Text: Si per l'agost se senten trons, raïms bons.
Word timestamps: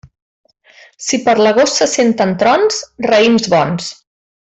Si 1.09 1.19
per 1.27 1.35
l'agost 1.47 1.79
se 1.83 1.89
senten 1.93 2.35
trons, 2.45 2.83
raïms 3.11 3.51
bons. 3.59 3.97